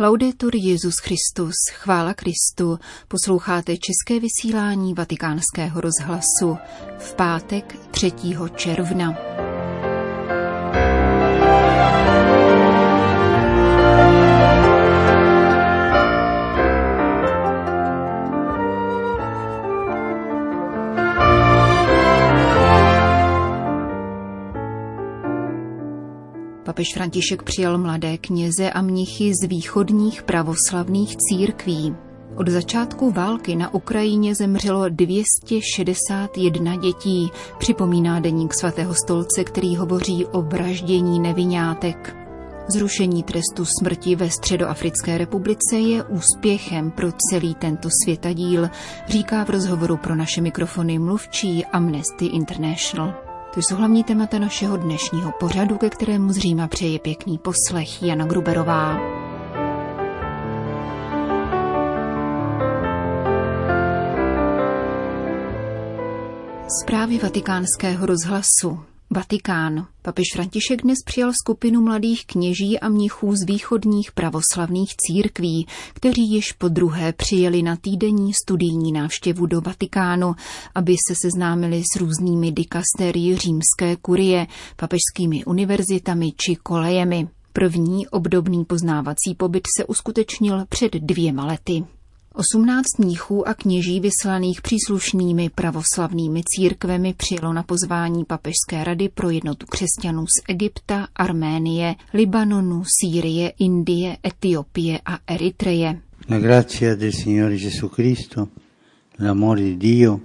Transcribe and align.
Laudetur 0.00 0.56
Jezus 0.56 0.94
Christus, 0.98 1.54
chvála 1.72 2.14
Kristu, 2.14 2.78
posloucháte 3.08 3.76
české 3.76 4.20
vysílání 4.20 4.94
Vatikánského 4.94 5.80
rozhlasu 5.80 6.58
v 6.98 7.14
pátek 7.14 7.76
3. 7.90 8.12
června. 8.56 9.49
Papež 26.64 26.94
František 26.94 27.42
přijal 27.42 27.78
mladé 27.78 28.18
kněze 28.18 28.70
a 28.70 28.82
mnichy 28.82 29.32
z 29.34 29.46
východních 29.46 30.22
pravoslavných 30.22 31.16
církví. 31.16 31.94
Od 32.36 32.48
začátku 32.48 33.10
války 33.10 33.56
na 33.56 33.74
Ukrajině 33.74 34.34
zemřelo 34.34 34.88
261 34.88 36.76
dětí, 36.76 37.30
připomíná 37.58 38.20
deník 38.20 38.54
svatého 38.54 38.94
stolce, 38.94 39.44
který 39.44 39.76
hovoří 39.76 40.26
o 40.26 40.42
vraždění 40.42 41.20
nevinátek. 41.20 42.16
Zrušení 42.68 43.22
trestu 43.22 43.64
smrti 43.64 44.16
ve 44.16 44.30
Středoafrické 44.30 45.18
republice 45.18 45.76
je 45.76 46.04
úspěchem 46.04 46.90
pro 46.90 47.08
celý 47.30 47.54
tento 47.54 47.88
světadíl, 48.04 48.70
říká 49.08 49.44
v 49.44 49.50
rozhovoru 49.50 49.96
pro 49.96 50.14
naše 50.14 50.40
mikrofony 50.40 50.98
mluvčí 50.98 51.64
Amnesty 51.64 52.26
International. 52.26 53.29
To 53.54 53.60
jsou 53.60 53.76
hlavní 53.76 54.04
témata 54.04 54.38
našeho 54.38 54.76
dnešního 54.76 55.32
pořadu, 55.32 55.78
ke 55.78 55.90
kterému 55.90 56.32
z 56.32 56.36
Říma 56.36 56.68
přeje 56.68 56.98
pěkný 56.98 57.38
poslech 57.38 58.02
Jana 58.02 58.26
Gruberová. 58.26 58.98
Zprávy 66.82 67.18
vatikánského 67.18 68.06
rozhlasu 68.06 68.89
Vatikán. 69.12 69.86
Papež 70.02 70.24
František 70.32 70.82
dnes 70.82 70.98
přijal 71.04 71.32
skupinu 71.44 71.80
mladých 71.80 72.26
kněží 72.26 72.80
a 72.80 72.88
mnichů 72.88 73.36
z 73.36 73.46
východních 73.46 74.12
pravoslavných 74.12 74.96
církví, 74.96 75.66
kteří 75.94 76.30
již 76.30 76.52
po 76.52 76.68
druhé 76.68 77.12
přijeli 77.12 77.62
na 77.62 77.76
týdenní 77.76 78.32
studijní 78.44 78.92
návštěvu 78.92 79.46
do 79.46 79.60
Vatikánu, 79.60 80.34
aby 80.74 80.94
se 81.08 81.14
seznámili 81.22 81.82
s 81.82 82.00
různými 82.00 82.52
dikasterii 82.52 83.36
římské 83.36 83.96
kurie, 84.02 84.46
papežskými 84.76 85.44
univerzitami 85.44 86.32
či 86.36 86.56
kolejemi. 86.56 87.28
První 87.52 88.08
obdobný 88.08 88.64
poznávací 88.64 89.34
pobyt 89.36 89.62
se 89.78 89.84
uskutečnil 89.84 90.66
před 90.68 90.92
dvěma 90.92 91.46
lety. 91.46 91.84
Osmnáct 92.34 92.98
mníchů 92.98 93.48
a 93.48 93.54
kněží 93.54 94.00
vyslaných 94.00 94.62
příslušnými 94.62 95.50
pravoslavnými 95.54 96.42
církvemi 96.46 97.14
přijelo 97.14 97.52
na 97.52 97.62
pozvání 97.62 98.24
Papežské 98.24 98.84
rady 98.84 99.08
pro 99.08 99.30
jednotu 99.30 99.66
křesťanů 99.66 100.26
z 100.26 100.42
Egypta, 100.48 101.08
Arménie, 101.16 101.94
Libanonu, 102.14 102.82
Sýrie, 103.00 103.52
Indie, 103.58 104.16
Etiopie 104.26 105.00
a 105.04 105.18
Eritreje. 105.26 106.00
La 106.28 106.38
grazia 106.38 106.94
del 106.94 107.12
Signore 107.12 107.56
Gesù 107.56 107.88
Cristo, 107.88 108.48
l'amore 109.18 109.62
di 109.62 109.76
Dio 109.76 110.20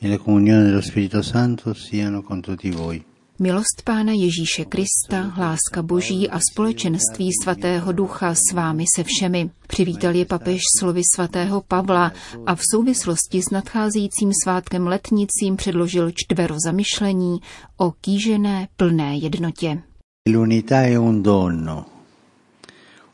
e 0.00 0.08
la 0.08 0.18
comunione 0.18 0.64
dello 0.64 0.80
Spirito 0.80 1.22
Santo 1.22 1.74
siano 1.74 2.22
con 2.22 2.40
tutti 2.40 2.70
voi. 2.70 3.11
Milost 3.42 3.82
Pána 3.84 4.12
Ježíše 4.12 4.64
Krista, 4.64 5.34
láska 5.38 5.82
Boží 5.82 6.30
a 6.30 6.38
společenství 6.52 7.30
svatého 7.42 7.92
ducha 7.92 8.34
s 8.34 8.52
vámi 8.54 8.84
se 8.96 9.04
všemi. 9.04 9.50
Přivítal 9.66 10.14
je 10.14 10.24
papež 10.26 10.60
slovy 10.78 11.02
svatého 11.14 11.62
Pavla 11.68 12.12
a 12.46 12.54
v 12.54 12.60
souvislosti 12.70 13.42
s 13.42 13.50
nadcházejícím 13.50 14.30
svátkem 14.44 14.86
letnicím 14.86 15.56
předložil 15.56 16.10
čtvero 16.14 16.56
zamyšlení 16.64 17.40
o 17.76 17.90
kýžené 17.90 18.68
plné 18.76 19.16
jednotě. 19.16 19.82
L'unità 20.28 20.82
è 20.82 20.98
un 20.98 21.22
dono, 21.22 21.84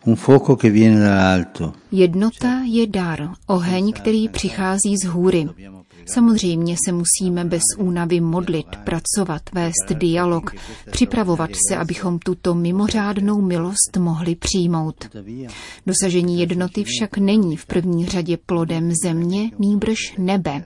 un 0.06 0.16
fuoco 0.16 0.56
che 0.56 0.70
viene 0.70 1.00
dall'alto. 1.00 1.72
Jednota 1.92 2.60
je 2.64 2.86
dar, 2.86 3.30
oheň, 3.47 3.92
který 3.92 4.28
přichází 4.28 4.97
z 4.97 5.04
hůry. 5.04 5.48
Samozřejmě 6.14 6.76
se 6.86 6.92
musíme 6.92 7.44
bez 7.44 7.62
únavy 7.78 8.20
modlit, 8.20 8.66
pracovat, 8.84 9.42
vést 9.52 9.92
dialog, 9.94 10.52
připravovat 10.91 11.50
se, 11.69 11.76
abychom 11.76 12.19
tuto 12.19 12.54
mimořádnou 12.54 13.41
milost 13.41 13.96
mohli 13.98 14.34
přijmout. 14.34 15.04
Dosažení 15.86 16.41
jednoty 16.41 16.84
však 16.84 17.18
není 17.18 17.56
v 17.56 17.66
první 17.66 18.06
řadě 18.06 18.36
plodem 18.47 18.92
země, 19.04 19.50
nýbrž 19.58 20.14
nebe. 20.18 20.64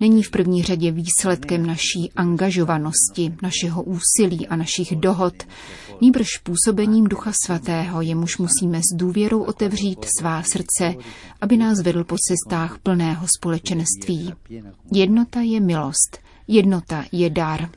Není 0.00 0.22
v 0.22 0.30
první 0.30 0.62
řadě 0.62 0.90
výsledkem 0.90 1.66
naší 1.66 2.12
angažovanosti, 2.16 3.34
našeho 3.42 3.82
úsilí 3.82 4.46
a 4.46 4.56
našich 4.56 4.96
dohod, 4.96 5.34
nýbrž 6.00 6.26
působením 6.42 7.04
Ducha 7.04 7.32
Svatého, 7.44 8.00
jemuž 8.00 8.38
musíme 8.38 8.78
s 8.78 8.96
důvěrou 8.96 9.42
otevřít 9.42 10.06
svá 10.18 10.42
srdce, 10.42 10.94
aby 11.40 11.56
nás 11.56 11.80
vedl 11.82 12.04
po 12.04 12.16
cestách 12.28 12.78
plného 12.78 13.26
společenství. 13.38 14.32
Jednota 14.92 15.40
je 15.40 15.60
milost, 15.60 16.18
jednota 16.48 17.04
je 17.12 17.30
dar. 17.30 17.68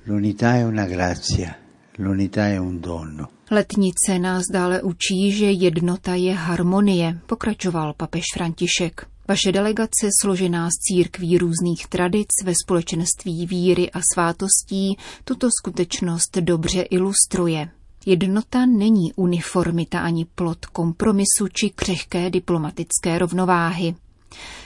Letnice 3.52 4.20
nás 4.20 4.44
dále 4.54 4.82
učí, 4.82 5.32
že 5.32 5.52
jednota 5.52 6.16
je 6.16 6.34
harmonie, 6.34 7.20
pokračoval 7.26 7.94
papež 7.94 8.24
František. 8.34 9.11
Vaše 9.32 9.52
delegace, 9.52 10.10
složená 10.22 10.70
z 10.70 10.74
církví 10.74 11.38
různých 11.38 11.88
tradic 11.88 12.28
ve 12.44 12.54
společenství 12.66 13.46
víry 13.46 13.92
a 13.92 14.00
svátostí, 14.14 14.98
tuto 15.24 15.50
skutečnost 15.60 16.38
dobře 16.38 16.82
ilustruje. 16.82 17.70
Jednota 18.06 18.66
není 18.66 19.14
uniformita 19.14 20.00
ani 20.00 20.26
plot 20.26 20.66
kompromisu 20.66 21.48
či 21.54 21.70
křehké 21.70 22.30
diplomatické 22.30 23.20
rovnováhy. 23.20 23.96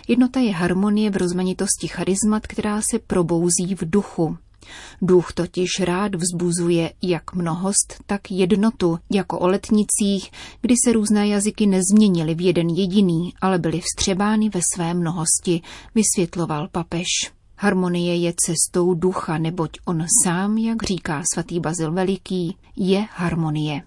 Jednota 0.08 0.40
je 0.40 0.54
harmonie 0.54 1.10
v 1.10 1.18
rozmanitosti 1.18 1.88
charizmat, 1.88 2.48
která 2.48 2.82
se 2.82 3.00
probouzí 3.00 3.76
v 3.76 3.90
duchu. 3.90 4.38
Duch 5.02 5.34
totiž 5.34 5.70
rád 5.80 6.16
vzbuzuje 6.16 6.94
jak 7.02 7.34
mnohost, 7.34 7.96
tak 8.06 8.32
jednotu, 8.32 9.00
jako 9.12 9.40
o 9.40 9.48
letnicích, 9.48 10.32
kdy 10.62 10.76
se 10.86 10.94
různé 10.94 11.28
jazyky 11.28 11.66
nezměnily 11.68 12.36
v 12.36 12.42
jeden 12.42 12.70
jediný, 12.70 13.34
ale 13.42 13.60
byly 13.60 13.82
vstřebány 13.82 14.50
ve 14.50 14.60
své 14.76 14.94
mnohosti, 14.94 15.62
vysvětloval 15.96 16.68
papež. 16.72 17.08
Harmonie 17.58 18.16
je 18.16 18.34
cestou 18.46 18.94
ducha, 18.94 19.38
neboť 19.38 19.72
on 19.86 20.06
sám, 20.24 20.58
jak 20.58 20.84
říká 20.84 21.24
svatý 21.34 21.60
Bazil 21.60 21.92
Veliký, 21.92 22.58
je 22.76 23.08
harmonie. 23.12 23.82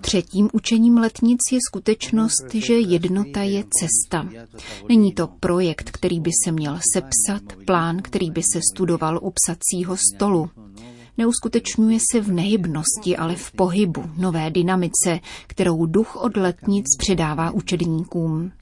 Třetím 0.00 0.48
učením 0.52 0.98
letnic 0.98 1.38
je 1.52 1.58
skutečnost, 1.68 2.54
že 2.54 2.74
jednota 2.74 3.42
je 3.42 3.64
cesta. 3.80 4.28
Není 4.88 5.14
to 5.14 5.26
projekt, 5.40 5.90
který 5.90 6.20
by 6.20 6.30
se 6.44 6.52
měl 6.52 6.78
sepsat, 6.94 7.42
plán, 7.66 7.98
který 8.02 8.30
by 8.30 8.42
se 8.52 8.60
studoval 8.74 9.18
u 9.22 9.30
psacího 9.30 9.96
stolu. 9.96 10.50
Neuskutečňuje 11.20 11.98
se 12.12 12.20
v 12.20 12.32
nehybnosti, 12.32 13.16
ale 13.16 13.36
v 13.36 13.52
pohybu, 13.52 14.04
nové 14.16 14.50
dynamice, 14.50 15.20
kterou 15.46 15.86
duch 15.86 16.16
od 16.16 16.36
letnic 16.36 16.86
předává 16.98 17.50
učedníkům. 17.50 18.52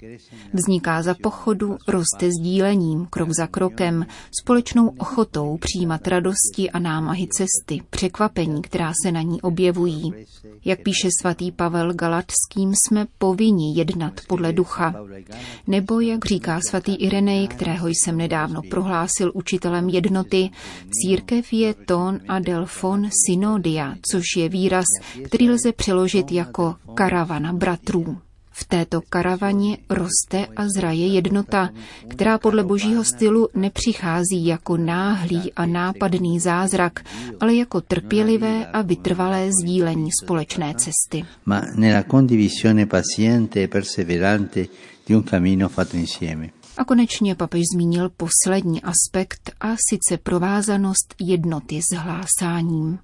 Vzniká 0.53 1.03
za 1.03 1.15
pochodu, 1.23 1.77
roste 1.89 2.31
sdílením, 2.41 3.07
krok 3.11 3.31
za 3.31 3.47
krokem, 3.47 4.07
společnou 4.43 4.89
ochotou 4.99 5.57
přijímat 5.57 6.09
radosti 6.09 6.71
a 6.71 6.79
námahy 6.79 7.27
cesty, 7.29 7.83
překvapení, 7.91 8.63
která 8.63 8.93
se 9.03 9.13
na 9.13 9.23
ní 9.23 9.43
objevují. 9.43 10.13
Jak 10.65 10.83
píše 10.83 11.09
svatý 11.21 11.53
Pavel 11.53 11.95
Galatským, 11.95 12.73
jsme 12.75 13.07
povinni 13.19 13.79
jednat 13.79 14.13
podle 14.29 14.53
ducha. 14.53 14.95
Nebo, 15.67 16.01
jak 16.01 16.25
říká 16.25 16.61
svatý 16.69 16.95
Irenej, 16.95 17.49
kterého 17.49 17.89
jsem 17.89 18.17
nedávno 18.17 18.63
prohlásil 18.63 19.33
učitelem 19.35 19.89
jednoty, 19.89 20.51
církev 20.91 21.53
je 21.53 21.75
tón 21.75 22.21
a 22.29 22.39
Delfon 22.49 23.09
Synodia, 23.27 23.95
což 24.13 24.25
je 24.37 24.49
výraz, 24.49 24.85
který 25.25 25.51
lze 25.51 25.73
přeložit 25.73 26.33
jako 26.33 26.75
karavana 26.95 27.53
bratrů. 27.53 28.19
V 28.51 28.65
této 28.65 29.01
karavaně 29.09 29.79
roste 29.91 30.47
a 30.57 30.69
zraje 30.77 31.07
jednota, 31.07 31.71
která 32.09 32.39
podle 32.39 32.65
božího 32.65 33.05
stylu 33.05 33.49
nepřichází 33.55 34.47
jako 34.47 34.77
náhlý 34.77 35.53
a 35.53 35.67
nápadný 35.67 36.41
zázrak, 36.41 37.05
ale 37.41 37.55
jako 37.55 37.81
trpělivé 37.81 38.67
a 38.67 38.83
vytrvalé 38.83 39.51
sdílení 39.63 40.11
společné 40.25 40.75
cesty. 40.75 41.25
Ma 41.47 41.63
nella 41.75 42.03
condivisione 42.03 42.87
paziente 42.87 43.63
e 43.63 43.69
perseverante 43.69 44.67
di 45.07 45.15
un 45.15 45.23
cammino 45.23 45.69
fatto 45.69 45.97
insieme. 45.97 46.58
A 46.79 46.85
konečně 46.85 47.35
papež 47.35 47.63
zmínil 47.75 48.11
poslední 48.17 48.83
aspekt 48.83 49.51
a 49.61 49.75
sice 49.91 50.19
provázanost 50.23 51.15
jednoty 51.21 51.81
s 51.83 51.97
hlásáním. 51.97 52.99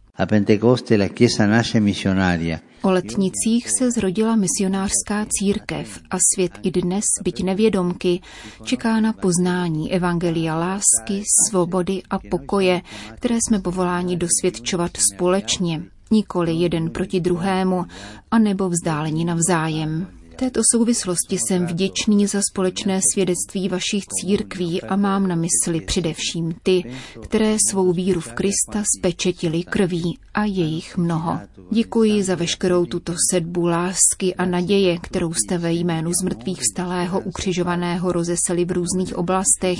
O 2.82 2.90
letnicích 2.90 3.70
se 3.70 3.90
zrodila 3.90 4.36
misionářská 4.36 5.26
církev 5.28 6.00
a 6.10 6.16
svět 6.34 6.52
i 6.62 6.70
dnes, 6.70 7.04
byť 7.24 7.42
nevědomky, 7.42 8.20
čeká 8.64 9.00
na 9.00 9.12
poznání 9.12 9.92
evangelia 9.92 10.56
lásky, 10.56 11.22
svobody 11.48 12.02
a 12.10 12.18
pokoje, 12.30 12.82
které 13.14 13.34
jsme 13.34 13.60
povoláni 13.60 14.16
dosvědčovat 14.16 14.90
společně, 15.12 15.82
nikoli 16.10 16.52
jeden 16.52 16.90
proti 16.90 17.20
druhému, 17.20 17.84
anebo 18.30 18.68
vzdálení 18.68 19.24
navzájem. 19.24 20.06
Této 20.36 20.60
souvislosti 20.74 21.38
jsem 21.38 21.66
vděčný 21.66 22.26
za 22.26 22.40
společné 22.50 23.00
svědectví 23.12 23.68
vašich 23.68 24.04
církví 24.06 24.82
a 24.82 24.96
mám 24.96 25.26
na 25.26 25.34
mysli 25.34 25.80
především 25.86 26.54
ty, 26.62 26.82
které 27.22 27.56
svou 27.70 27.92
víru 27.92 28.20
v 28.20 28.32
Krista 28.32 28.82
spečetili 28.98 29.62
krví 29.62 30.18
a 30.34 30.44
jejich 30.44 30.96
mnoho. 30.96 31.38
Děkuji 31.70 32.22
za 32.22 32.34
veškerou 32.34 32.86
tuto 32.86 33.14
sedbu 33.30 33.66
lásky 33.66 34.34
a 34.38 34.44
naděje, 34.44 34.98
kterou 34.98 35.34
jste 35.34 35.58
ve 35.58 35.72
jménu 35.72 36.10
zmrtvých 36.22 36.60
vstalého 36.60 37.20
ukřižovaného 37.20 38.12
rozeseli 38.12 38.64
v 38.64 38.72
různých 38.72 39.16
oblastech, 39.16 39.78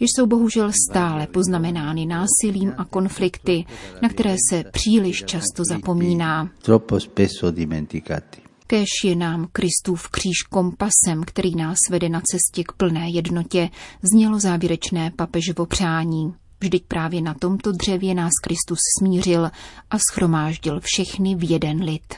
jež 0.00 0.08
jsou 0.16 0.26
bohužel 0.26 0.70
stále 0.90 1.26
poznamenány 1.26 2.06
násilím 2.06 2.74
a 2.78 2.84
konflikty, 2.84 3.64
na 4.02 4.08
které 4.08 4.36
se 4.50 4.64
příliš 4.72 5.24
často 5.24 5.62
zapomíná. 5.68 6.50
Kéž 8.72 8.88
je 9.04 9.16
nám 9.16 9.48
Kristův 9.52 10.08
kříž 10.08 10.42
kompasem, 10.50 11.24
který 11.26 11.56
nás 11.56 11.78
vede 11.90 12.08
na 12.08 12.20
cestě 12.20 12.64
k 12.64 12.72
plné 12.72 13.10
jednotě, 13.10 13.70
znělo 14.02 14.40
závěrečné 14.40 15.10
papežovo 15.10 15.66
přání. 15.66 16.34
Vždyť 16.60 16.84
právě 16.88 17.22
na 17.22 17.34
tomto 17.34 17.72
dřevě 17.72 18.14
nás 18.14 18.30
Kristus 18.42 18.78
smířil 18.98 19.50
a 19.90 19.98
schromáždil 20.10 20.80
všechny 20.80 21.34
v 21.34 21.50
jeden 21.50 21.82
lid. 21.82 22.14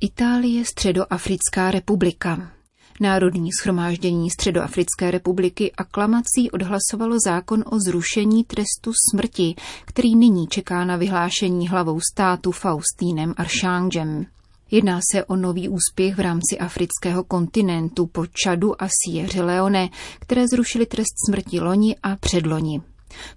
Itálie, 0.00 0.64
Středoafrická 0.64 1.70
republika. 1.70 2.57
Národní 3.00 3.52
schromáždění 3.52 4.30
Středoafrické 4.30 5.10
republiky 5.10 5.72
aklamací 5.72 6.50
odhlasovalo 6.52 7.16
zákon 7.26 7.64
o 7.66 7.80
zrušení 7.80 8.44
trestu 8.44 8.92
smrti, 9.10 9.54
který 9.84 10.16
nyní 10.16 10.46
čeká 10.46 10.84
na 10.84 10.96
vyhlášení 10.96 11.68
hlavou 11.68 12.00
státu 12.12 12.52
Faustínem 12.52 13.34
Aršángem. 13.36 14.26
Jedná 14.70 15.00
se 15.12 15.24
o 15.24 15.36
nový 15.36 15.68
úspěch 15.68 16.16
v 16.16 16.20
rámci 16.20 16.58
afrického 16.58 17.24
kontinentu 17.24 18.06
po 18.06 18.26
Čadu 18.26 18.82
a 18.82 18.88
Sierra 18.88 19.44
Leone, 19.44 19.88
které 20.18 20.48
zrušili 20.48 20.86
trest 20.86 21.14
smrti 21.28 21.60
loni 21.60 21.96
a 22.02 22.16
předloni. 22.16 22.82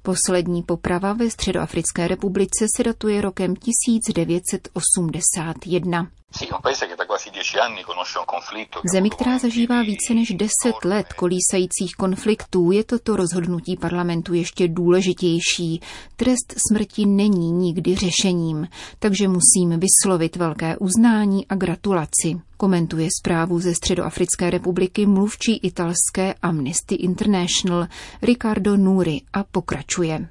Poslední 0.02 0.63
poprava 0.63 1.13
ve 1.13 1.30
Středoafrické 1.30 2.08
republice 2.08 2.66
se 2.75 2.84
datuje 2.84 3.22
rokem 3.22 3.56
1981. 3.56 6.08
V 8.83 8.89
zemi, 8.94 9.10
která 9.10 9.38
zažívá 9.38 9.81
více 9.81 10.13
než 10.13 10.30
deset 10.30 10.86
let 10.86 11.13
kolísajících 11.13 11.95
konfliktů, 11.98 12.72
je 12.72 12.83
toto 12.83 13.16
rozhodnutí 13.16 13.78
parlamentu 13.78 14.33
ještě 14.33 14.68
důležitější. 14.68 15.81
Trest 16.16 16.56
smrti 16.69 17.06
není 17.06 17.51
nikdy 17.51 17.95
řešením, 17.95 18.68
takže 19.00 19.28
musím 19.28 19.80
vyslovit 19.80 20.36
velké 20.36 20.78
uznání 20.78 21.48
a 21.48 21.56
gratulaci. 21.56 22.42
Komentuje 22.57 23.07
zprávu 23.19 23.60
ze 23.60 23.75
Středoafrické 23.75 24.50
republiky 24.50 25.06
mluvčí 25.06 25.57
italské 25.57 26.34
Amnesty 26.42 26.95
International 26.95 27.88
Ricardo 28.22 28.77
Nuri 28.77 29.22
a 29.34 29.44
pokračuje. 29.44 30.27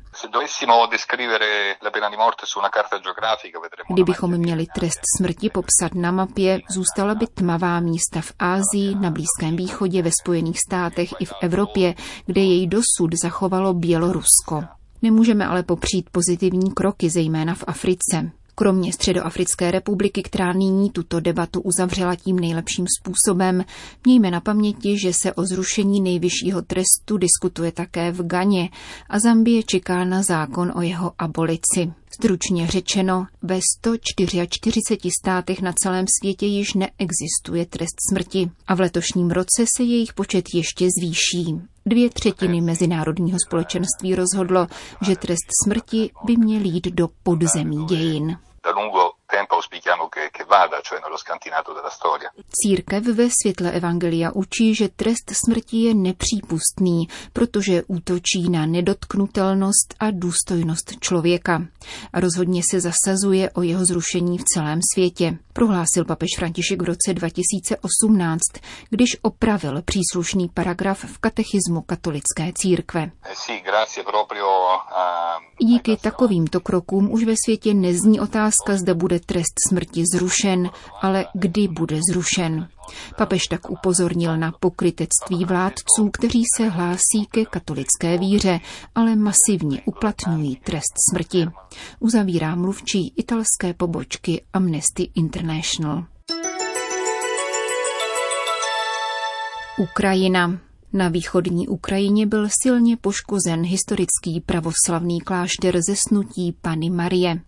Kdybychom 3.89 4.31
měli 4.31 4.67
trest 4.75 5.01
smrti 5.19 5.51
popsat 5.51 5.95
na 5.95 6.11
mapě, 6.11 6.59
zůstala 6.71 7.15
by 7.15 7.27
tmavá 7.27 7.81
místa 7.81 8.21
v 8.21 8.33
Ázii, 8.39 8.95
na 8.95 9.11
Blízkém 9.11 9.57
východě, 9.57 10.03
ve 10.03 10.11
Spojených 10.23 10.59
státech 10.69 11.11
i 11.21 11.25
v 11.25 11.33
Evropě, 11.43 11.95
kde 12.27 12.41
jej 12.41 12.67
dosud 12.67 13.11
zachovalo 13.23 13.75
Bělorusko. 13.75 14.62
Nemůžeme 15.03 15.47
ale 15.47 15.62
popřít 15.62 16.11
pozitivní 16.11 16.73
kroky, 16.75 17.11
zejména 17.11 17.55
v 17.55 17.65
Africe. 17.67 18.40
Kromě 18.61 18.93
Středoafrické 18.93 19.71
republiky, 19.71 20.23
která 20.23 20.53
nyní 20.53 20.91
tuto 20.91 21.21
debatu 21.21 21.61
uzavřela 21.61 22.17
tím 22.17 22.39
nejlepším 22.39 22.87
způsobem, 23.01 23.65
mějme 24.05 24.31
na 24.31 24.41
paměti, 24.41 24.99
že 24.99 25.12
se 25.12 25.33
o 25.33 25.45
zrušení 25.45 26.01
nejvyššího 26.01 26.62
trestu 26.62 27.17
diskutuje 27.17 27.73
také 27.73 28.12
v 28.12 28.27
Ganě 28.27 28.69
a 29.09 29.19
Zambie 29.19 29.62
čeká 29.62 30.05
na 30.05 30.23
zákon 30.23 30.73
o 30.77 30.81
jeho 30.81 31.12
abolici. 31.19 31.93
Stručně 32.15 32.67
řečeno, 32.67 33.27
ve 33.43 33.61
144 33.79 34.81
státech 35.21 35.63
na 35.63 35.73
celém 35.73 36.05
světě 36.21 36.47
již 36.47 36.75
neexistuje 36.75 37.67
trest 37.67 37.97
smrti 38.11 38.51
a 38.67 38.75
v 38.75 38.81
letošním 38.81 39.31
roce 39.31 39.65
se 39.77 39.83
jejich 39.83 40.13
počet 40.13 40.45
ještě 40.55 40.89
zvýší. 40.99 41.61
Dvě 41.87 42.11
třetiny 42.11 42.61
mezinárodního 42.61 43.39
společenství 43.47 44.15
rozhodlo, 44.15 44.67
že 45.06 45.17
trest 45.17 45.49
smrti 45.65 46.11
by 46.25 46.37
měl 46.37 46.65
jít 46.65 46.87
do 46.87 47.09
podzemí 47.23 47.87
dějin 47.87 48.37
da 48.61 48.71
lungo 48.71 49.19
tempo 49.27 49.55
auspichiamo 49.55 50.09
che, 50.09 50.30
vada, 50.50 50.81
cioè 50.82 51.00
nello 51.00 51.17
scantinato 51.17 51.73
della 51.73 51.91
storia. 51.91 52.31
Církev 52.50 53.05
ve 53.05 53.29
světle 53.31 53.70
Evangelia 53.70 54.31
učí, 54.35 54.75
že 54.75 54.88
trest 54.88 55.31
smrti 55.44 55.76
je 55.76 55.94
nepřípustný, 55.94 57.08
protože 57.32 57.82
útočí 57.87 58.50
na 58.50 58.67
nedotknutelnost 58.67 59.94
a 60.00 60.11
důstojnost 60.11 61.00
člověka. 61.00 61.62
A 62.12 62.20
rozhodně 62.20 62.62
se 62.70 62.81
zasazuje 62.81 63.50
o 63.50 63.62
jeho 63.62 63.85
zrušení 63.85 64.38
v 64.38 64.44
celém 64.44 64.81
světě, 64.94 65.38
prohlásil 65.52 66.05
papež 66.05 66.29
František 66.38 66.82
v 66.82 66.85
roce 66.85 67.14
2018, 67.14 68.41
když 68.91 69.17
opravil 69.23 69.82
příslušný 69.82 70.49
paragraf 70.49 71.05
v 71.05 71.19
katechismu 71.19 71.81
katolické 71.87 72.53
církve. 72.55 73.11
Díky 75.58 75.96
takovýmto 75.96 76.61
krokům 76.61 77.12
už 77.12 77.25
ve 77.25 77.35
světě 77.44 77.75
nezní 77.75 78.20
otázka, 78.20 78.76
zda 78.76 78.94
bude 78.94 79.20
trest 79.20 79.55
smrti 79.69 80.03
zrušen, 80.14 80.40
ale 81.03 81.27
kdy 81.35 81.69
bude 81.69 82.01
zrušen. 82.11 82.69
Papež 83.17 83.43
tak 83.47 83.71
upozornil 83.71 84.37
na 84.37 84.53
pokrytectví 84.61 85.45
vládců, 85.45 86.11
kteří 86.13 86.45
se 86.57 86.69
hlásí 86.69 87.27
ke 87.31 87.45
katolické 87.45 88.19
víře, 88.19 88.61
ale 88.95 89.17
masivně 89.17 89.83
uplatňují 89.85 90.57
trest 90.57 90.95
smrti. 91.11 91.47
Uzavírá 92.01 92.55
mluvčí 92.55 93.15
italské 93.17 93.75
pobočky 93.75 94.43
Amnesty 94.53 95.11
International. 95.15 96.05
Ukrajina. 99.79 100.59
Na 100.93 101.09
východní 101.09 101.69
Ukrajině 101.69 102.27
byl 102.27 102.49
silně 102.63 102.97
poškozen 102.97 103.63
historický 103.63 104.41
pravoslavný 104.47 105.20
klášter 105.20 105.81
ze 105.82 105.97
snutí 106.09 106.53
Pany 106.61 106.91
Marie. 106.91 107.41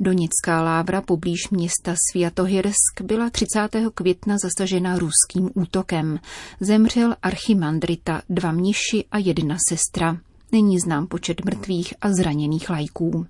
Doněcká 0.00 0.62
lávra 0.62 1.00
poblíž 1.00 1.50
města 1.50 1.94
Sviatohirsk 2.10 3.00
byla 3.02 3.30
30. 3.30 3.68
května 3.94 4.36
zasažena 4.42 4.98
ruským 4.98 5.50
útokem. 5.54 6.18
Zemřel 6.60 7.16
archimandrita, 7.22 8.22
dva 8.28 8.52
mniši 8.52 9.04
a 9.10 9.18
jedna 9.18 9.56
sestra. 9.68 10.16
Není 10.52 10.78
znám 10.78 11.06
počet 11.06 11.44
mrtvých 11.44 11.94
a 12.00 12.12
zraněných 12.12 12.70
lajků. 12.70 13.26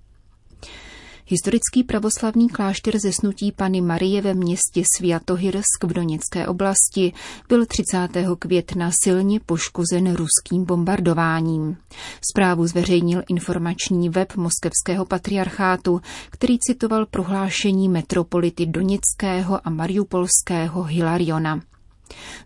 Historický 1.32 1.84
pravoslavný 1.84 2.48
klášter 2.48 2.98
ze 2.98 3.12
snutí 3.12 3.52
Pany 3.52 3.80
Marie 3.80 4.22
ve 4.22 4.34
městě 4.34 4.82
Sviatohirsk 4.96 5.84
v 5.84 5.92
Doněcké 5.92 6.46
oblasti 6.46 7.12
byl 7.48 7.66
30. 7.66 8.08
května 8.38 8.90
silně 9.02 9.40
poškozen 9.40 10.14
ruským 10.14 10.64
bombardováním. 10.64 11.76
Zprávu 12.30 12.66
zveřejnil 12.66 13.22
informační 13.28 14.08
web 14.08 14.36
moskevského 14.36 15.04
patriarchátu, 15.04 16.00
který 16.30 16.58
citoval 16.58 17.06
prohlášení 17.06 17.88
metropolity 17.88 18.66
Doněckého 18.66 19.66
a 19.66 19.70
Mariupolského 19.70 20.82
Hilariona. 20.82 21.60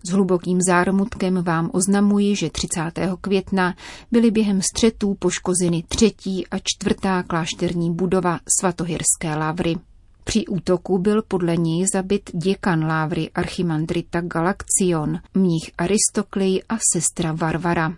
S 0.09 0.11
hlubokým 0.11 0.59
zármutkem 0.69 1.43
vám 1.43 1.71
oznamuji, 1.73 2.37
že 2.37 2.51
30. 2.51 2.81
května 3.21 3.75
byly 4.13 4.31
během 4.31 4.63
střetů 4.63 5.15
poškozeny 5.15 5.85
třetí 5.89 6.47
a 6.47 6.57
čtvrtá 6.63 7.23
klášterní 7.23 7.95
budova 7.95 8.39
svatohirské 8.61 9.37
lavry. 9.37 9.77
Při 10.25 10.47
útoku 10.47 10.99
byl 10.99 11.23
podle 11.29 11.57
něj 11.57 11.87
zabit 11.93 12.31
děkan 12.35 12.87
lávry 12.87 13.31
archimandrita 13.31 14.21
Galaxion, 14.21 15.19
mních 15.35 15.71
Aristoklej 15.79 16.63
a 16.69 16.77
sestra 16.93 17.33
Varvara. 17.33 17.93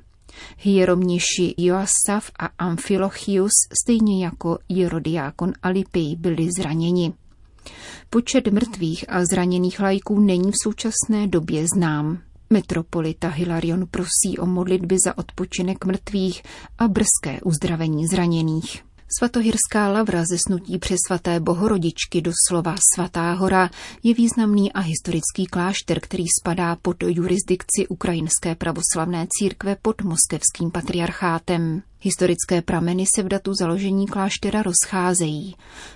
Hieromněši 0.58 1.54
Joasaf 1.58 2.30
a 2.38 2.46
Amphilochius, 2.58 3.52
stejně 3.82 4.24
jako 4.24 4.58
Jerodiákon 4.68 5.52
Alipej, 5.62 6.16
byli 6.16 6.48
zraněni. 6.58 7.12
Počet 8.10 8.46
mrtvých 8.46 9.04
a 9.08 9.24
zraněných 9.24 9.80
lajků 9.80 10.20
není 10.20 10.50
v 10.52 10.62
současné 10.62 11.26
době 11.26 11.66
znám. 11.74 12.18
Metropolita 12.50 13.28
Hilarion 13.28 13.86
prosí 13.90 14.38
o 14.38 14.46
modlitby 14.46 14.96
za 15.04 15.18
odpočinek 15.18 15.84
mrtvých 15.84 16.42
a 16.78 16.88
brzké 16.88 17.40
uzdravení 17.44 18.06
zraněných. 18.06 18.82
Svatohirská 19.18 19.88
lavra 19.88 20.24
ze 20.30 20.38
snutí 20.38 20.78
přes 20.78 20.96
svaté 21.06 21.40
bohorodičky 21.40 22.20
do 22.20 22.32
slova 22.48 22.74
Svatá 22.94 23.32
hora 23.32 23.70
je 24.02 24.14
významný 24.14 24.72
a 24.72 24.80
historický 24.80 25.46
klášter, 25.46 26.00
který 26.00 26.24
spadá 26.40 26.76
pod 26.76 26.96
jurisdikci 27.02 27.88
Ukrajinské 27.88 28.54
pravoslavné 28.54 29.26
církve 29.38 29.76
pod 29.82 30.02
moskevským 30.02 30.70
patriarchátem. 30.70 31.82
Historické 32.00 32.62
prameny 32.62 33.04
se 33.14 33.22
v 33.22 33.28
datu 33.28 33.54
založení 33.54 34.06
kláštera 34.06 34.62
rozcházejí. 34.62 35.54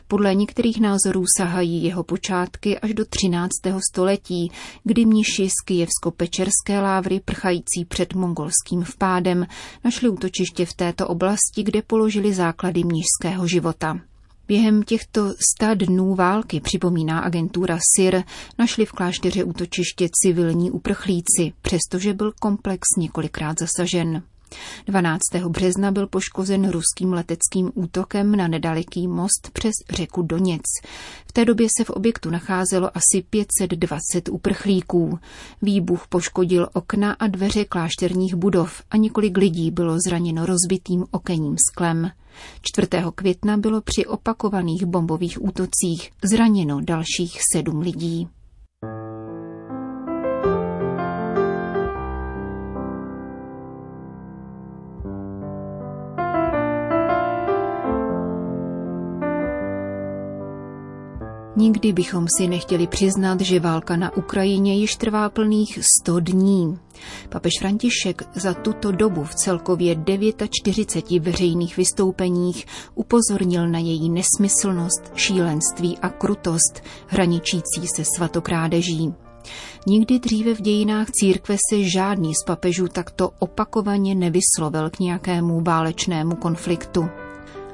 Podle 0.08 0.34
některých 0.34 0.80
názorů 0.80 1.24
sahají 1.36 1.84
jeho 1.84 2.02
počátky 2.02 2.78
až 2.78 2.94
do 2.94 3.04
13. 3.04 3.50
století, 3.92 4.52
kdy 4.84 5.06
mniši 5.06 5.48
z 5.48 5.64
kijevsko-pečerské 5.66 6.80
lávry 6.80 7.20
prchající 7.20 7.84
před 7.88 8.14
mongolským 8.14 8.82
vpádem 8.82 9.46
našli 9.84 10.08
útočiště 10.08 10.66
v 10.66 10.74
této 10.74 11.08
oblasti, 11.08 11.62
kde 11.62 11.82
položili 11.82 12.34
základy 12.34 12.84
mnižského 12.84 13.46
života. 13.46 14.00
Během 14.48 14.82
těchto 14.82 15.34
sta 15.52 15.74
dnů 15.74 16.14
války, 16.14 16.60
připomíná 16.60 17.20
agentura 17.20 17.78
SIR, 17.96 18.22
našli 18.58 18.86
v 18.86 18.92
klášteře 18.92 19.44
útočiště 19.44 20.08
civilní 20.22 20.70
uprchlíci, 20.70 21.52
přestože 21.62 22.14
byl 22.14 22.32
komplex 22.40 22.80
několikrát 22.98 23.58
zasažen. 23.58 24.22
12. 24.86 25.20
března 25.48 25.90
byl 25.90 26.06
poškozen 26.06 26.70
ruským 26.70 27.12
leteckým 27.12 27.72
útokem 27.74 28.36
na 28.36 28.48
nedaleký 28.48 29.08
most 29.08 29.50
přes 29.52 29.72
řeku 29.90 30.22
Doněc. 30.22 30.62
V 31.26 31.32
té 31.32 31.44
době 31.44 31.68
se 31.78 31.84
v 31.84 31.90
objektu 31.90 32.30
nacházelo 32.30 32.90
asi 32.96 33.22
520 33.30 34.28
uprchlíků. 34.30 35.18
Výbuch 35.62 36.06
poškodil 36.08 36.68
okna 36.72 37.12
a 37.12 37.26
dveře 37.26 37.64
klášterních 37.64 38.34
budov 38.34 38.82
a 38.90 38.96
několik 38.96 39.38
lidí 39.38 39.70
bylo 39.70 39.96
zraněno 40.06 40.46
rozbitým 40.46 41.04
okenním 41.10 41.56
sklem. 41.70 42.10
4. 42.62 42.88
května 43.14 43.56
bylo 43.56 43.80
při 43.80 44.06
opakovaných 44.06 44.84
bombových 44.84 45.44
útocích 45.44 46.10
zraněno 46.24 46.80
dalších 46.80 47.38
sedm 47.52 47.80
lidí. 47.80 48.28
Nikdy 61.62 61.92
bychom 61.92 62.26
si 62.38 62.48
nechtěli 62.48 62.86
přiznat, 62.86 63.40
že 63.40 63.60
válka 63.60 63.96
na 63.96 64.16
Ukrajině 64.16 64.74
již 64.74 64.96
trvá 64.96 65.28
plných 65.28 65.78
100 66.00 66.20
dní. 66.20 66.78
Papež 67.28 67.52
František 67.60 68.22
za 68.34 68.54
tuto 68.54 68.92
dobu 68.92 69.24
v 69.24 69.34
celkově 69.34 69.96
49 70.50 71.22
veřejných 71.22 71.76
vystoupeních 71.76 72.66
upozornil 72.94 73.68
na 73.68 73.78
její 73.78 74.10
nesmyslnost, 74.10 75.12
šílenství 75.14 75.98
a 75.98 76.08
krutost, 76.08 76.82
hraničící 77.06 77.86
se 77.96 78.04
svatokrádeží. 78.16 79.14
Nikdy 79.86 80.18
dříve 80.18 80.54
v 80.54 80.60
dějinách 80.60 81.10
církve 81.10 81.56
se 81.70 81.82
žádný 81.82 82.34
z 82.34 82.44
papežů 82.46 82.88
takto 82.88 83.30
opakovaně 83.38 84.14
nevyslovil 84.14 84.90
k 84.90 84.98
nějakému 84.98 85.60
válečnému 85.60 86.36
konfliktu. 86.36 87.08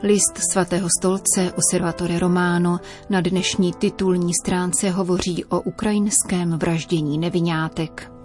List 0.02 0.38
svatého 0.52 0.88
stolce 0.98 1.52
Osservatore 1.52 2.18
Romano 2.18 2.80
na 3.10 3.20
dnešní 3.20 3.72
titulní 3.72 4.32
stránce 4.34 4.90
hovoří 4.90 5.44
o 5.44 5.60
ukrajinském 5.60 6.58
vraždění 6.58 7.18
nevinátek. 7.18 8.17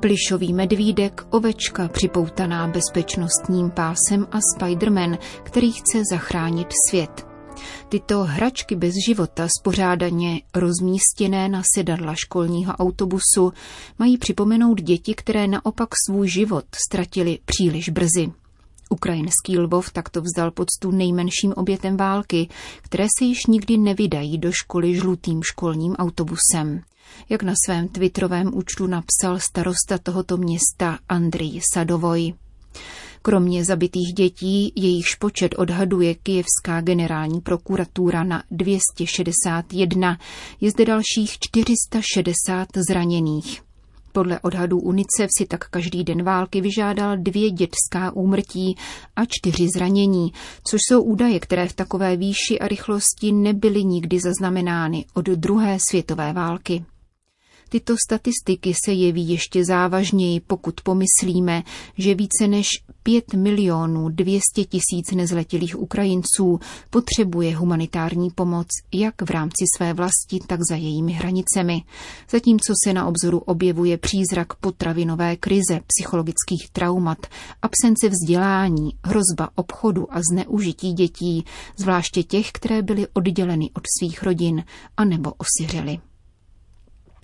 Plišový 0.00 0.52
medvídek, 0.52 1.26
ovečka 1.30 1.88
připoutaná 1.88 2.66
bezpečnostním 2.66 3.70
pásem 3.70 4.26
a 4.32 4.38
Spiderman, 4.54 5.18
který 5.42 5.72
chce 5.72 6.02
zachránit 6.10 6.68
svět. 6.88 7.26
Tyto 7.88 8.24
hračky 8.24 8.76
bez 8.76 8.94
života 9.06 9.48
spořádaně 9.60 10.40
rozmístěné 10.54 11.48
na 11.48 11.62
sedadla 11.74 12.14
školního 12.14 12.72
autobusu 12.72 13.52
mají 13.98 14.18
připomenout 14.18 14.80
děti, 14.80 15.14
které 15.14 15.46
naopak 15.46 15.88
svůj 16.08 16.28
život 16.28 16.64
ztratili 16.86 17.38
příliš 17.44 17.88
brzy. 17.88 18.32
Ukrajinský 18.90 19.58
Lvov 19.58 19.92
takto 19.92 20.22
vzdal 20.22 20.50
poctu 20.50 20.90
nejmenším 20.90 21.52
obětem 21.56 21.96
války, 21.96 22.48
které 22.82 23.06
se 23.18 23.24
již 23.24 23.46
nikdy 23.46 23.78
nevydají 23.78 24.38
do 24.38 24.52
školy 24.52 24.94
žlutým 24.94 25.42
školním 25.42 25.92
autobusem 25.92 26.80
jak 27.28 27.42
na 27.42 27.54
svém 27.66 27.88
twitterovém 27.88 28.50
účtu 28.54 28.86
napsal 28.86 29.38
starosta 29.38 29.98
tohoto 30.02 30.36
města 30.36 30.98
Andrej 31.08 31.60
Sadovoj. 31.74 32.34
Kromě 33.22 33.64
zabitých 33.64 34.14
dětí, 34.14 34.72
jejichž 34.76 35.14
počet 35.14 35.54
odhaduje 35.58 36.14
kijevská 36.14 36.80
generální 36.80 37.40
prokuratura 37.40 38.24
na 38.24 38.42
261, 38.50 40.18
je 40.60 40.70
zde 40.70 40.84
dalších 40.84 41.38
460 41.38 42.68
zraněných. 42.88 43.62
Podle 44.12 44.40
odhadů 44.40 44.80
UNICEF 44.80 45.30
si 45.38 45.46
tak 45.46 45.68
každý 45.68 46.04
den 46.04 46.22
války 46.22 46.60
vyžádal 46.60 47.16
dvě 47.16 47.50
dětská 47.50 48.10
úmrtí 48.12 48.76
a 49.16 49.24
čtyři 49.28 49.66
zranění, 49.76 50.32
což 50.64 50.80
jsou 50.88 51.02
údaje, 51.02 51.40
které 51.40 51.68
v 51.68 51.72
takové 51.72 52.16
výši 52.16 52.58
a 52.60 52.68
rychlosti 52.68 53.32
nebyly 53.32 53.84
nikdy 53.84 54.20
zaznamenány 54.20 55.04
od 55.14 55.24
druhé 55.24 55.78
světové 55.90 56.32
války. 56.32 56.84
Tyto 57.72 57.94
statistiky 58.08 58.74
se 58.84 58.92
jeví 58.92 59.28
ještě 59.28 59.64
závažněji, 59.64 60.40
pokud 60.40 60.80
pomyslíme, 60.80 61.62
že 61.98 62.14
více 62.14 62.48
než 62.48 62.66
5 63.02 63.34
milionů 63.34 64.08
200 64.08 64.40
tisíc 64.64 65.10
nezletilých 65.14 65.80
Ukrajinců 65.80 66.60
potřebuje 66.90 67.56
humanitární 67.56 68.30
pomoc 68.30 68.66
jak 68.94 69.22
v 69.22 69.30
rámci 69.30 69.64
své 69.76 69.94
vlasti, 69.94 70.38
tak 70.46 70.60
za 70.70 70.76
jejími 70.76 71.12
hranicemi. 71.12 71.82
Zatímco 72.30 72.72
se 72.84 72.92
na 72.92 73.06
obzoru 73.06 73.38
objevuje 73.38 73.98
přízrak 73.98 74.54
potravinové 74.54 75.36
krize, 75.36 75.80
psychologických 75.86 76.70
traumat, 76.72 77.26
absence 77.62 78.08
vzdělání, 78.08 78.90
hrozba 79.04 79.48
obchodu 79.54 80.14
a 80.14 80.20
zneužití 80.32 80.92
dětí, 80.92 81.44
zvláště 81.76 82.22
těch, 82.22 82.52
které 82.52 82.82
byly 82.82 83.06
odděleny 83.12 83.70
od 83.74 83.82
svých 83.98 84.22
rodin 84.22 84.64
anebo 84.96 85.32
osiřely. 85.38 85.98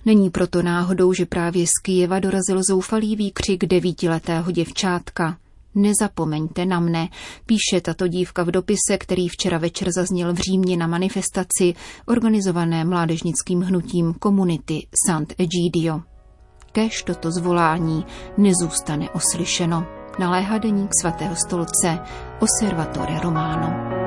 Není 0.07 0.29
proto 0.29 0.61
náhodou, 0.61 1.13
že 1.13 1.25
právě 1.25 1.65
z 1.67 1.81
Kijeva 1.81 2.19
dorazil 2.19 2.63
zoufalý 2.69 3.15
výkřik 3.15 3.65
devítiletého 3.65 4.51
děvčátka. 4.51 5.37
Nezapomeňte 5.75 6.65
na 6.65 6.79
mne, 6.79 7.07
píše 7.45 7.81
tato 7.81 8.07
dívka 8.07 8.43
v 8.43 8.51
dopise, 8.51 8.97
který 8.99 9.27
včera 9.27 9.57
večer 9.57 9.91
zazněl 9.91 10.33
v 10.33 10.37
Římě 10.37 10.77
na 10.77 10.87
manifestaci 10.87 11.73
organizované 12.05 12.85
mládežnickým 12.85 13.61
hnutím 13.61 14.13
komunity 14.13 14.87
Sant'Egidio. 15.07 16.01
Kež 16.71 17.03
toto 17.03 17.31
zvolání 17.31 18.05
nezůstane 18.37 19.09
oslyšeno. 19.09 19.85
Naléhá 20.19 20.57
deník 20.57 20.89
svatého 21.01 21.35
stolce 21.35 21.99
Osservatore 22.39 23.19
Romano. 23.19 24.06